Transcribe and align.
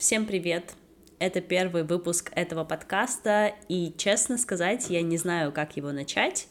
Всем 0.00 0.24
привет! 0.24 0.72
Это 1.18 1.42
первый 1.42 1.82
выпуск 1.82 2.32
этого 2.34 2.64
подкаста, 2.64 3.52
и, 3.68 3.92
честно 3.98 4.38
сказать, 4.38 4.88
я 4.88 5.02
не 5.02 5.18
знаю, 5.18 5.52
как 5.52 5.76
его 5.76 5.92
начать, 5.92 6.48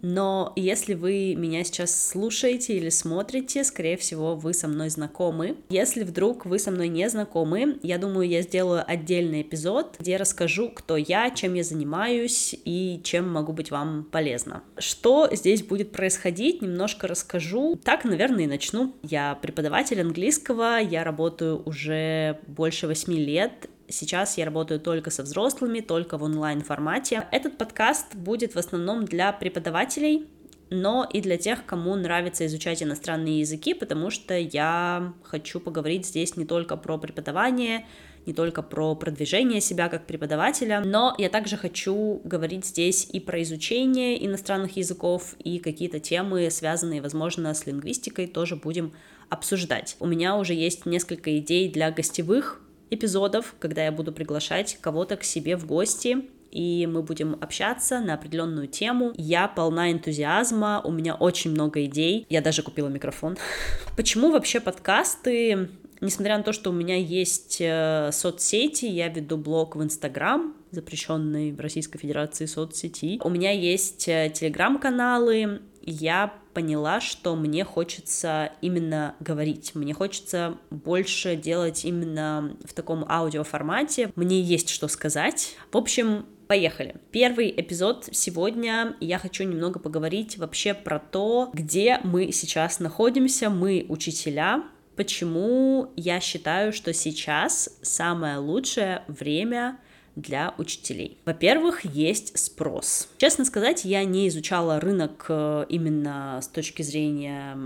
но 0.00 0.52
если 0.56 0.94
вы 0.94 1.34
меня 1.34 1.64
сейчас 1.64 2.08
слушаете 2.08 2.76
или 2.76 2.88
смотрите, 2.88 3.64
скорее 3.64 3.96
всего, 3.96 4.36
вы 4.36 4.54
со 4.54 4.68
мной 4.68 4.90
знакомы. 4.90 5.56
Если 5.68 6.04
вдруг 6.04 6.46
вы 6.46 6.58
со 6.58 6.70
мной 6.70 6.88
не 6.88 7.08
знакомы, 7.08 7.78
я 7.82 7.98
думаю, 7.98 8.28
я 8.28 8.42
сделаю 8.42 8.84
отдельный 8.86 9.42
эпизод, 9.42 9.96
где 9.98 10.16
расскажу, 10.16 10.70
кто 10.70 10.96
я, 10.96 11.30
чем 11.30 11.54
я 11.54 11.64
занимаюсь 11.64 12.54
и 12.64 13.00
чем 13.02 13.30
могу 13.30 13.52
быть 13.52 13.70
вам 13.70 14.04
полезна. 14.10 14.62
Что 14.78 15.28
здесь 15.32 15.62
будет 15.62 15.92
происходить, 15.92 16.62
немножко 16.62 17.06
расскажу. 17.08 17.78
Так, 17.82 18.04
наверное, 18.04 18.44
и 18.44 18.48
начну. 18.48 18.94
Я 19.02 19.34
преподаватель 19.34 20.00
английского, 20.00 20.78
я 20.80 21.04
работаю 21.04 21.62
уже 21.64 22.38
больше 22.46 22.86
восьми 22.86 23.16
лет, 23.16 23.68
Сейчас 23.88 24.36
я 24.36 24.44
работаю 24.44 24.80
только 24.80 25.10
со 25.10 25.22
взрослыми, 25.22 25.80
только 25.80 26.18
в 26.18 26.22
онлайн-формате. 26.22 27.26
Этот 27.32 27.56
подкаст 27.56 28.14
будет 28.14 28.54
в 28.54 28.58
основном 28.58 29.06
для 29.06 29.32
преподавателей, 29.32 30.26
но 30.68 31.08
и 31.10 31.22
для 31.22 31.38
тех, 31.38 31.64
кому 31.64 31.94
нравится 31.96 32.44
изучать 32.44 32.82
иностранные 32.82 33.40
языки, 33.40 33.72
потому 33.72 34.10
что 34.10 34.36
я 34.36 35.14
хочу 35.22 35.58
поговорить 35.58 36.06
здесь 36.06 36.36
не 36.36 36.44
только 36.44 36.76
про 36.76 36.98
преподавание, 36.98 37.86
не 38.26 38.34
только 38.34 38.62
про 38.62 38.94
продвижение 38.94 39.62
себя 39.62 39.88
как 39.88 40.06
преподавателя, 40.06 40.82
но 40.84 41.14
я 41.16 41.30
также 41.30 41.56
хочу 41.56 42.20
говорить 42.24 42.66
здесь 42.66 43.08
и 43.10 43.20
про 43.20 43.42
изучение 43.42 44.22
иностранных 44.26 44.76
языков, 44.76 45.34
и 45.42 45.58
какие-то 45.58 45.98
темы, 45.98 46.50
связанные, 46.50 47.00
возможно, 47.00 47.54
с 47.54 47.64
лингвистикой, 47.64 48.26
тоже 48.26 48.56
будем 48.56 48.92
обсуждать. 49.30 49.96
У 49.98 50.06
меня 50.06 50.36
уже 50.36 50.52
есть 50.52 50.84
несколько 50.84 51.38
идей 51.38 51.70
для 51.70 51.90
гостевых 51.90 52.60
эпизодов, 52.90 53.54
когда 53.58 53.84
я 53.84 53.92
буду 53.92 54.12
приглашать 54.12 54.78
кого-то 54.80 55.16
к 55.16 55.24
себе 55.24 55.56
в 55.56 55.66
гости, 55.66 56.28
и 56.50 56.86
мы 56.86 57.02
будем 57.02 57.36
общаться 57.40 58.00
на 58.00 58.14
определенную 58.14 58.68
тему. 58.68 59.12
Я 59.16 59.48
полна 59.48 59.92
энтузиазма, 59.92 60.80
у 60.82 60.90
меня 60.90 61.14
очень 61.14 61.50
много 61.50 61.84
идей. 61.84 62.26
Я 62.28 62.40
даже 62.40 62.62
купила 62.62 62.88
микрофон. 62.88 63.36
Почему 63.96 64.30
вообще 64.30 64.60
подкасты? 64.60 65.68
Несмотря 66.00 66.38
на 66.38 66.44
то, 66.44 66.52
что 66.52 66.70
у 66.70 66.72
меня 66.72 66.96
есть 66.96 67.58
э, 67.60 68.10
соцсети, 68.12 68.86
я 68.86 69.08
веду 69.08 69.36
блог 69.36 69.74
в 69.74 69.82
Инстаграм, 69.82 70.54
запрещенный 70.70 71.50
в 71.50 71.60
Российской 71.60 71.98
Федерации 71.98 72.46
соцсети. 72.46 73.20
У 73.22 73.28
меня 73.28 73.50
есть 73.50 74.06
э, 74.08 74.30
телеграм-каналы, 74.32 75.60
я 75.82 76.34
поняла, 76.58 77.00
что 77.00 77.36
мне 77.36 77.62
хочется 77.64 78.50
именно 78.62 79.14
говорить, 79.20 79.76
мне 79.76 79.94
хочется 79.94 80.58
больше 80.70 81.36
делать 81.36 81.84
именно 81.84 82.56
в 82.64 82.74
таком 82.74 83.04
аудиоформате, 83.08 84.10
мне 84.16 84.40
есть 84.40 84.68
что 84.68 84.88
сказать. 84.88 85.54
В 85.70 85.76
общем, 85.76 86.26
Поехали. 86.48 86.94
Первый 87.12 87.52
эпизод 87.54 88.08
сегодня 88.10 88.96
я 89.00 89.18
хочу 89.18 89.44
немного 89.44 89.78
поговорить 89.78 90.38
вообще 90.38 90.72
про 90.72 90.98
то, 90.98 91.50
где 91.52 92.00
мы 92.04 92.32
сейчас 92.32 92.80
находимся, 92.80 93.50
мы 93.50 93.84
учителя, 93.90 94.64
почему 94.96 95.92
я 95.94 96.20
считаю, 96.20 96.72
что 96.72 96.94
сейчас 96.94 97.78
самое 97.82 98.38
лучшее 98.38 99.02
время 99.08 99.78
для 100.18 100.54
учителей. 100.58 101.18
Во-первых, 101.24 101.84
есть 101.84 102.36
спрос. 102.38 103.08
Честно 103.18 103.44
сказать, 103.44 103.84
я 103.84 104.04
не 104.04 104.28
изучала 104.28 104.80
рынок 104.80 105.26
э, 105.28 105.66
именно 105.68 106.40
с 106.42 106.48
точки 106.48 106.82
зрения 106.82 107.56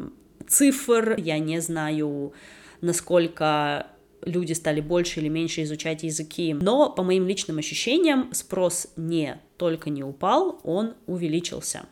цифр, 0.47 1.17
я 1.19 1.39
не 1.39 1.61
знаю, 1.61 2.33
насколько 2.81 3.87
люди 4.23 4.53
стали 4.53 4.81
больше 4.81 5.21
или 5.21 5.29
меньше 5.29 5.63
изучать 5.63 6.03
языки. 6.03 6.55
Но 6.55 6.91
по 6.91 7.03
моим 7.03 7.27
личным 7.27 7.59
ощущениям 7.59 8.33
спрос 8.33 8.89
не 8.97 9.41
только 9.57 9.91
не 9.91 10.05
упал, 10.05 10.61
он 10.63 10.95
увеличился. 11.07 11.87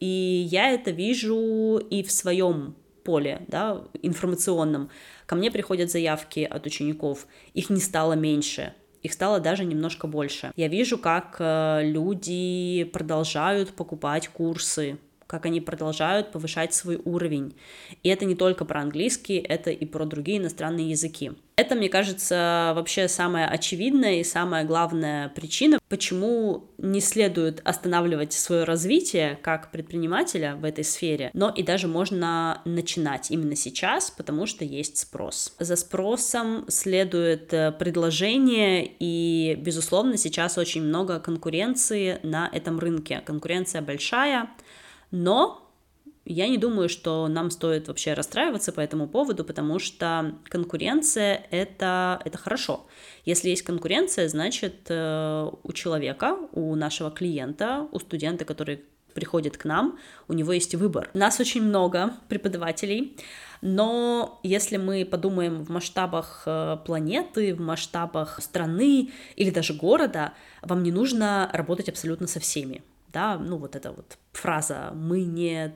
И 0.00 0.06
я 0.50 0.70
это 0.70 0.90
вижу 0.90 1.78
и 1.78 2.02
в 2.02 2.10
своем 2.10 2.74
поле, 3.04 3.42
да, 3.48 3.84
информационном. 4.02 4.90
Ко 5.26 5.36
мне 5.36 5.50
приходят 5.50 5.90
заявки 5.90 6.40
от 6.40 6.66
учеников, 6.66 7.26
их 7.54 7.70
не 7.70 7.80
стало 7.80 8.14
меньше, 8.14 8.74
их 9.02 9.12
стало 9.12 9.40
даже 9.40 9.64
немножко 9.64 10.06
больше. 10.06 10.52
Я 10.56 10.68
вижу, 10.68 10.98
как 10.98 11.36
э, 11.38 11.80
люди 11.84 12.84
продолжают 12.92 13.74
покупать 13.74 14.28
курсы, 14.28 14.98
как 15.26 15.46
они 15.46 15.60
продолжают 15.60 16.32
повышать 16.32 16.74
свой 16.74 17.00
уровень. 17.04 17.54
И 18.02 18.08
это 18.08 18.24
не 18.24 18.34
только 18.34 18.64
про 18.64 18.80
английский, 18.80 19.38
это 19.38 19.70
и 19.70 19.84
про 19.84 20.04
другие 20.04 20.38
иностранные 20.38 20.90
языки. 20.90 21.32
Это, 21.56 21.74
мне 21.74 21.88
кажется, 21.88 22.72
вообще 22.76 23.08
самая 23.08 23.48
очевидная 23.48 24.20
и 24.20 24.24
самая 24.24 24.62
главная 24.64 25.30
причина, 25.30 25.78
почему 25.88 26.68
не 26.76 27.00
следует 27.00 27.62
останавливать 27.64 28.34
свое 28.34 28.64
развитие 28.64 29.38
как 29.40 29.70
предпринимателя 29.70 30.56
в 30.56 30.64
этой 30.64 30.84
сфере, 30.84 31.30
но 31.32 31.48
и 31.48 31.62
даже 31.62 31.88
можно 31.88 32.60
начинать 32.66 33.30
именно 33.30 33.56
сейчас, 33.56 34.10
потому 34.10 34.44
что 34.44 34.66
есть 34.66 34.98
спрос. 34.98 35.54
За 35.58 35.76
спросом 35.76 36.66
следует 36.68 37.54
э, 37.54 37.72
предложение, 37.72 38.90
и, 38.98 39.56
безусловно, 39.58 40.18
сейчас 40.18 40.58
очень 40.58 40.82
много 40.82 41.20
конкуренции 41.20 42.20
на 42.22 42.50
этом 42.52 42.78
рынке. 42.78 43.22
Конкуренция 43.24 43.80
большая, 43.80 44.50
но 45.10 45.66
я 46.28 46.48
не 46.48 46.58
думаю, 46.58 46.88
что 46.88 47.28
нам 47.28 47.50
стоит 47.50 47.86
вообще 47.86 48.12
расстраиваться 48.12 48.72
по 48.72 48.80
этому 48.80 49.06
поводу, 49.06 49.44
потому 49.44 49.78
что 49.78 50.34
конкуренция 50.48 51.46
это, 51.52 52.20
это 52.24 52.36
хорошо. 52.36 52.86
Если 53.24 53.50
есть 53.50 53.62
конкуренция, 53.62 54.28
значит 54.28 54.86
э, 54.88 55.50
у 55.62 55.72
человека, 55.72 56.36
у 56.52 56.74
нашего 56.74 57.12
клиента, 57.12 57.86
у 57.92 58.00
студента, 58.00 58.44
который 58.44 58.84
приходит 59.14 59.56
к 59.56 59.64
нам, 59.64 59.98
у 60.26 60.32
него 60.32 60.52
есть 60.52 60.74
выбор. 60.74 61.10
Нас 61.14 61.38
очень 61.38 61.62
много 61.62 62.12
преподавателей, 62.28 63.16
но 63.62 64.40
если 64.42 64.78
мы 64.78 65.04
подумаем 65.04 65.64
в 65.64 65.70
масштабах 65.70 66.42
э, 66.44 66.76
планеты, 66.84 67.54
в 67.54 67.60
масштабах 67.60 68.42
страны 68.42 69.10
или 69.36 69.50
даже 69.50 69.74
города, 69.74 70.32
вам 70.60 70.82
не 70.82 70.90
нужно 70.90 71.48
работать 71.52 71.88
абсолютно 71.88 72.26
со 72.26 72.40
всеми 72.40 72.82
да, 73.12 73.38
ну 73.38 73.56
вот 73.58 73.76
эта 73.76 73.92
вот 73.92 74.18
фраза 74.32 74.90
«мы 74.94 75.24
не 75.24 75.74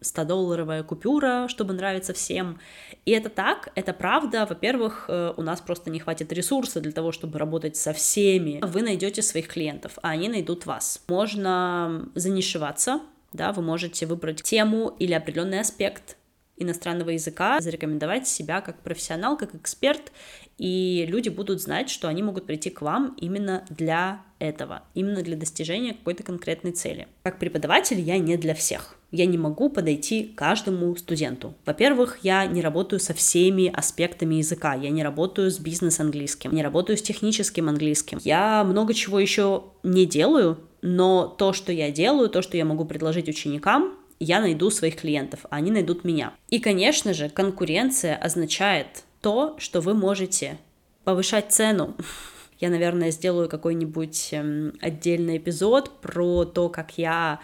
100-долларовая 0.00 0.82
купюра, 0.82 1.46
чтобы 1.48 1.74
нравиться 1.74 2.12
всем. 2.12 2.58
И 3.04 3.10
это 3.10 3.28
так, 3.28 3.70
это 3.74 3.92
правда. 3.92 4.46
Во-первых, 4.48 5.04
э, 5.08 5.34
у 5.36 5.42
нас 5.42 5.60
просто 5.60 5.90
не 5.90 5.98
хватит 5.98 6.32
ресурса 6.32 6.80
для 6.80 6.92
того, 6.92 7.12
чтобы 7.12 7.38
работать 7.38 7.76
со 7.76 7.92
всеми. 7.92 8.60
Вы 8.62 8.82
найдете 8.82 9.22
своих 9.22 9.48
клиентов, 9.48 9.98
а 10.02 10.10
они 10.10 10.28
найдут 10.28 10.66
вас. 10.66 11.02
Можно 11.08 12.08
занишеваться, 12.14 13.00
да, 13.32 13.52
вы 13.52 13.62
можете 13.62 14.06
выбрать 14.06 14.42
тему 14.42 14.94
или 14.98 15.12
определенный 15.12 15.60
аспект 15.60 16.16
иностранного 16.56 17.10
языка, 17.10 17.60
зарекомендовать 17.60 18.28
себя 18.28 18.60
как 18.60 18.82
профессионал, 18.82 19.36
как 19.38 19.54
эксперт, 19.54 20.12
и 20.58 21.06
люди 21.08 21.30
будут 21.30 21.60
знать, 21.60 21.88
что 21.88 22.06
они 22.08 22.22
могут 22.22 22.46
прийти 22.46 22.68
к 22.68 22.82
вам 22.82 23.14
именно 23.18 23.64
для 23.70 24.22
этого, 24.40 24.82
именно 24.94 25.22
для 25.22 25.36
достижения 25.36 25.94
какой-то 25.94 26.24
конкретной 26.24 26.72
цели. 26.72 27.06
Как 27.22 27.38
преподаватель 27.38 28.00
я 28.00 28.18
не 28.18 28.36
для 28.36 28.54
всех. 28.54 28.96
Я 29.12 29.26
не 29.26 29.38
могу 29.38 29.70
подойти 29.70 30.32
каждому 30.34 30.94
студенту. 30.96 31.54
Во-первых, 31.64 32.18
я 32.22 32.46
не 32.46 32.62
работаю 32.62 32.98
со 32.98 33.14
всеми 33.14 33.68
аспектами 33.72 34.36
языка. 34.36 34.74
Я 34.74 34.90
не 34.90 35.02
работаю 35.02 35.50
с 35.50 35.58
бизнес-английским, 35.58 36.52
не 36.52 36.62
работаю 36.62 36.96
с 36.96 37.02
техническим 37.02 37.68
английским. 37.68 38.18
Я 38.22 38.64
много 38.64 38.94
чего 38.94 39.20
еще 39.20 39.64
не 39.82 40.06
делаю, 40.06 40.58
но 40.82 41.26
то, 41.26 41.52
что 41.52 41.72
я 41.72 41.90
делаю, 41.90 42.28
то, 42.28 42.42
что 42.42 42.56
я 42.56 42.64
могу 42.64 42.84
предложить 42.84 43.28
ученикам, 43.28 43.96
я 44.20 44.40
найду 44.40 44.70
своих 44.70 44.96
клиентов, 44.96 45.40
а 45.50 45.56
они 45.56 45.70
найдут 45.70 46.04
меня. 46.04 46.34
И, 46.48 46.58
конечно 46.58 47.14
же, 47.14 47.28
конкуренция 47.28 48.16
означает 48.16 49.04
то, 49.20 49.56
что 49.58 49.80
вы 49.80 49.94
можете 49.94 50.58
повышать 51.04 51.50
цену. 51.50 51.96
Я, 52.60 52.68
наверное, 52.68 53.10
сделаю 53.10 53.48
какой-нибудь 53.48 54.28
эм, 54.32 54.74
отдельный 54.80 55.38
эпизод 55.38 56.00
про 56.00 56.44
то, 56.44 56.68
как 56.68 56.98
я 56.98 57.40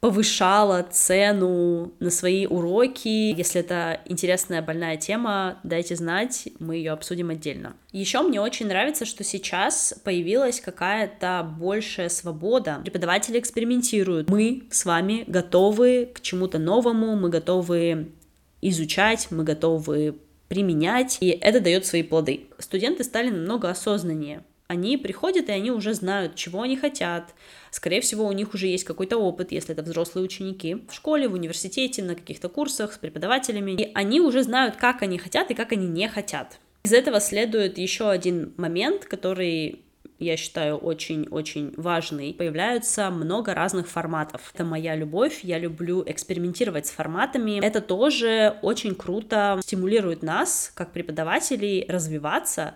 повышала 0.00 0.86
цену 0.88 1.92
на 1.98 2.10
свои 2.10 2.46
уроки. 2.46 3.34
Если 3.36 3.60
это 3.60 4.00
интересная 4.04 4.62
больная 4.62 4.96
тема, 4.96 5.58
дайте 5.64 5.96
знать, 5.96 6.48
мы 6.60 6.76
ее 6.76 6.92
обсудим 6.92 7.30
отдельно. 7.30 7.74
Еще 7.90 8.20
мне 8.22 8.40
очень 8.40 8.68
нравится, 8.68 9.04
что 9.04 9.24
сейчас 9.24 9.94
появилась 10.04 10.60
какая-то 10.60 11.50
большая 11.58 12.08
свобода. 12.08 12.80
Преподаватели 12.84 13.40
экспериментируют. 13.40 14.30
Мы 14.30 14.64
с 14.70 14.84
вами 14.84 15.24
готовы 15.26 16.08
к 16.14 16.20
чему-то 16.20 16.58
новому, 16.58 17.16
мы 17.16 17.28
готовы 17.28 18.12
изучать, 18.60 19.28
мы 19.30 19.42
готовы 19.44 20.16
применять, 20.48 21.18
и 21.20 21.28
это 21.28 21.60
дает 21.60 21.86
свои 21.86 22.02
плоды. 22.02 22.46
Студенты 22.58 23.04
стали 23.04 23.30
намного 23.30 23.70
осознаннее. 23.70 24.44
Они 24.68 24.96
приходят, 24.96 25.48
и 25.48 25.52
они 25.52 25.70
уже 25.70 25.94
знают, 25.94 26.34
чего 26.34 26.62
они 26.62 26.76
хотят. 26.76 27.34
Скорее 27.70 28.00
всего, 28.00 28.26
у 28.26 28.32
них 28.32 28.52
уже 28.52 28.66
есть 28.66 28.84
какой-то 28.84 29.16
опыт, 29.16 29.52
если 29.52 29.72
это 29.72 29.82
взрослые 29.82 30.24
ученики, 30.24 30.78
в 30.88 30.92
школе, 30.92 31.28
в 31.28 31.34
университете, 31.34 32.02
на 32.02 32.16
каких-то 32.16 32.48
курсах 32.48 32.92
с 32.92 32.98
преподавателями. 32.98 33.72
И 33.72 33.90
они 33.94 34.20
уже 34.20 34.42
знают, 34.42 34.76
как 34.76 35.02
они 35.02 35.18
хотят 35.18 35.50
и 35.50 35.54
как 35.54 35.72
они 35.72 35.86
не 35.86 36.08
хотят. 36.08 36.58
Из 36.84 36.92
этого 36.92 37.20
следует 37.20 37.78
еще 37.78 38.10
один 38.10 38.54
момент, 38.56 39.04
который 39.04 39.80
я 40.18 40.36
считаю, 40.36 40.76
очень-очень 40.76 41.74
важный. 41.76 42.32
Появляются 42.34 43.10
много 43.10 43.54
разных 43.54 43.88
форматов. 43.88 44.50
Это 44.54 44.64
моя 44.64 44.94
любовь, 44.94 45.40
я 45.42 45.58
люблю 45.58 46.02
экспериментировать 46.06 46.86
с 46.86 46.90
форматами. 46.90 47.60
Это 47.64 47.80
тоже 47.80 48.58
очень 48.62 48.94
круто 48.94 49.60
стимулирует 49.62 50.22
нас, 50.22 50.72
как 50.74 50.92
преподавателей, 50.92 51.84
развиваться, 51.88 52.74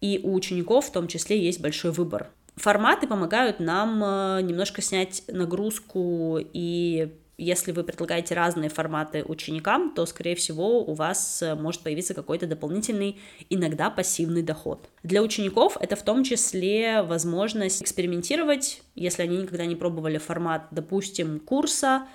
и 0.00 0.20
у 0.22 0.34
учеников 0.34 0.86
в 0.86 0.92
том 0.92 1.08
числе 1.08 1.40
есть 1.40 1.60
большой 1.60 1.92
выбор. 1.92 2.30
Форматы 2.56 3.06
помогают 3.06 3.60
нам 3.60 4.02
э, 4.04 4.42
немножко 4.42 4.82
снять 4.82 5.22
нагрузку 5.28 6.38
и 6.38 7.12
если 7.42 7.72
вы 7.72 7.84
предлагаете 7.84 8.34
разные 8.34 8.70
форматы 8.70 9.24
ученикам, 9.24 9.92
то, 9.94 10.06
скорее 10.06 10.36
всего, 10.36 10.84
у 10.84 10.94
вас 10.94 11.42
э, 11.42 11.54
может 11.54 11.82
появиться 11.82 12.14
какой-то 12.14 12.46
дополнительный, 12.46 13.20
иногда 13.50 13.90
пассивный 13.90 14.42
доход. 14.42 14.88
Для 15.02 15.22
учеников 15.22 15.76
это 15.80 15.96
в 15.96 16.02
том 16.02 16.24
числе 16.24 17.02
возможность 17.02 17.82
экспериментировать, 17.82 18.82
если 18.94 19.22
они 19.22 19.38
никогда 19.38 19.66
не 19.66 19.76
пробовали 19.76 20.18
формат, 20.18 20.68
допустим, 20.70 21.40
курса, 21.40 22.06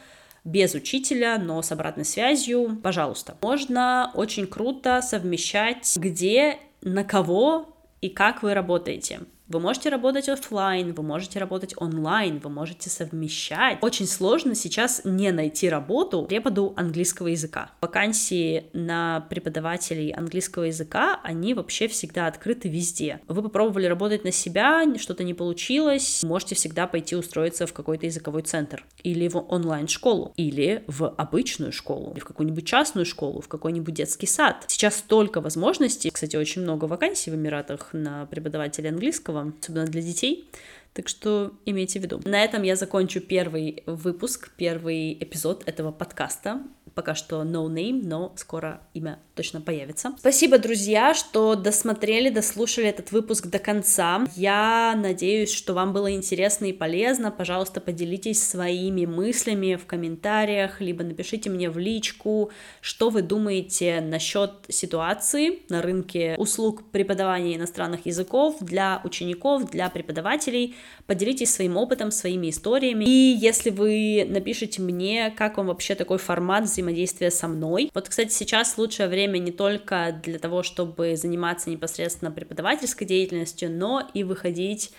без 0.43 0.73
учителя, 0.75 1.37
но 1.37 1.61
с 1.61 1.73
обратной 1.73 2.05
связью, 2.05 2.79
пожалуйста. 2.81 3.37
Можно 3.41 4.11
очень 4.13 4.47
круто 4.47 5.01
совмещать, 5.01 5.95
где, 5.97 6.57
на 6.81 7.03
кого 7.03 7.77
и 7.99 8.07
как 8.07 8.43
вы 8.43 8.53
работаете. 8.53 9.21
Вы 9.49 9.61
можете 9.61 9.87
работать 9.87 10.27
офлайн, 10.27 10.93
вы 10.93 11.03
можете 11.03 11.39
работать 11.39 11.73
онлайн, 11.77 12.39
вы 12.39 12.49
можете 12.49 12.89
совмещать. 12.89 13.77
Очень 13.81 14.05
сложно 14.05 14.55
сейчас 14.55 15.01
не 15.05 15.31
найти 15.31 15.69
работу 15.69 16.23
преподу 16.23 16.73
английского 16.75 17.27
языка. 17.27 17.71
Вакансии 17.79 18.65
на 18.73 19.25
преподавателей 19.29 20.11
английского 20.11 20.63
языка, 20.63 21.21
они 21.23 21.53
вообще 21.53 21.87
всегда 21.87 22.27
открыты 22.27 22.67
везде. 22.67 23.21
Вы 23.29 23.41
попробовали 23.41 23.85
работать 23.85 24.25
на 24.25 24.33
себя, 24.33 24.83
что-то 24.97 25.23
не 25.23 25.33
получилось, 25.33 26.23
можете 26.23 26.55
всегда 26.55 26.85
пойти 26.85 27.15
устроиться 27.15 27.65
в 27.67 27.71
какой-то 27.71 28.05
языковой 28.05 28.41
центр 28.41 28.85
или 29.01 29.29
в 29.29 29.37
онлайн-школу, 29.37 30.33
или 30.35 30.83
в 30.87 31.07
обычную 31.07 31.71
школу, 31.71 32.11
или 32.11 32.19
в 32.19 32.25
какую-нибудь 32.25 32.67
частную 32.67 33.05
школу, 33.05 33.39
в 33.39 33.47
какой-нибудь 33.47 33.93
детский 33.93 34.27
сад. 34.27 34.65
Сейчас 34.67 34.97
столько 34.97 35.39
возможностей. 35.39 36.09
Кстати, 36.09 36.35
очень 36.35 36.63
много 36.63 36.83
вакансий 36.85 37.31
в 37.31 37.35
Эмиратах 37.35 37.93
на 37.93 38.25
преподавателя 38.25 38.89
английского, 38.89 39.36
вам, 39.37 39.55
особенно 39.61 39.85
для 39.85 40.01
детей. 40.01 40.49
Так 40.93 41.07
что 41.07 41.53
имейте 41.65 41.99
в 41.99 42.03
виду. 42.03 42.21
На 42.25 42.43
этом 42.43 42.63
я 42.63 42.75
закончу 42.75 43.21
первый 43.21 43.83
выпуск, 43.85 44.51
первый 44.57 45.13
эпизод 45.13 45.63
этого 45.67 45.91
подкаста. 45.91 46.61
Пока 46.97 47.13
что 47.13 47.43
no 47.43 47.67
name, 47.67 48.01
но 48.03 48.33
скоро 48.37 48.81
имя 48.95 49.19
точно 49.35 49.61
появится. 49.61 50.15
Спасибо, 50.17 50.57
друзья, 50.57 51.13
что 51.13 51.53
досмотрели, 51.53 52.31
дослушали 52.31 52.87
этот 52.87 53.11
выпуск 53.11 53.45
до 53.45 53.59
конца. 53.59 54.25
Я 54.35 54.95
надеюсь, 54.97 55.53
что 55.53 55.75
вам 55.75 55.93
было 55.93 56.11
интересно 56.11 56.65
и 56.65 56.73
полезно. 56.73 57.29
Пожалуйста, 57.29 57.81
поделитесь 57.81 58.41
своими 58.41 59.05
мыслями 59.05 59.75
в 59.75 59.85
комментариях, 59.85 60.81
либо 60.81 61.03
напишите 61.03 61.51
мне 61.51 61.69
в 61.69 61.77
личку, 61.77 62.49
что 62.81 63.11
вы 63.11 63.21
думаете 63.21 64.01
насчет 64.01 64.53
ситуации 64.67 65.59
на 65.69 65.83
рынке 65.83 66.33
услуг 66.39 66.89
преподавания 66.89 67.57
иностранных 67.57 68.07
языков 68.07 68.55
для 68.59 69.01
учеников, 69.03 69.69
для 69.69 69.89
преподавателей. 69.89 70.75
Поделитесь 71.05 71.53
своим 71.53 71.77
опытом, 71.77 72.09
своими 72.09 72.49
историями. 72.49 73.05
И 73.05 73.37
если 73.39 73.69
вы 73.69 74.25
напишите 74.27 74.81
мне, 74.81 75.31
как 75.37 75.57
вам 75.57 75.67
вообще 75.67 75.93
такой 75.93 76.17
формат 76.17 76.63
взаимодействия 76.63 76.86
со 77.31 77.47
мной. 77.47 77.91
Вот, 77.93 78.09
кстати, 78.09 78.31
сейчас 78.31 78.77
лучшее 78.77 79.09
время 79.09 79.37
не 79.37 79.51
только 79.51 80.19
для 80.23 80.39
того, 80.39 80.63
чтобы 80.63 81.15
заниматься 81.15 81.69
непосредственно 81.69 82.31
преподавательской 82.31 83.07
деятельностью, 83.07 83.71
но 83.71 84.09
и 84.13 84.23
выходить 84.23 84.91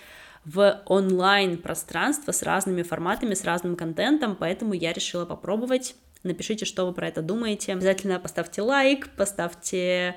в 0.44 0.82
онлайн-пространство 0.86 2.32
с 2.32 2.42
разными 2.42 2.82
форматами, 2.82 3.34
с 3.34 3.44
разным 3.44 3.76
контентом, 3.76 4.36
поэтому 4.36 4.72
я 4.72 4.92
решила 4.92 5.24
попробовать. 5.24 5.94
Напишите, 6.22 6.64
что 6.64 6.86
вы 6.86 6.92
про 6.92 7.08
это 7.08 7.22
думаете. 7.22 7.72
Обязательно 7.72 8.18
поставьте 8.18 8.62
лайк, 8.62 9.08
поставьте 9.16 10.16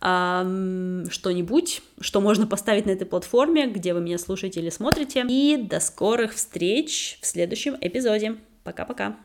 что-нибудь, 0.00 1.82
что 2.00 2.20
можно 2.22 2.46
поставить 2.46 2.86
на 2.86 2.90
этой 2.90 3.04
платформе, 3.04 3.66
где 3.66 3.92
вы 3.92 4.00
меня 4.00 4.16
слушаете 4.16 4.60
или 4.60 4.70
смотрите. 4.70 5.26
И 5.28 5.58
до 5.58 5.78
скорых 5.78 6.34
встреч 6.34 7.18
в 7.20 7.26
следующем 7.26 7.76
эпизоде. 7.80 8.36
Пока-пока. 8.64 9.16